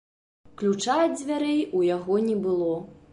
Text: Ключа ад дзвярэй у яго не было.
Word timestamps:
Ключа 0.61 0.95
ад 1.03 1.11
дзвярэй 1.17 1.61
у 1.81 1.85
яго 1.95 2.17
не 2.31 2.39
было. 2.47 2.73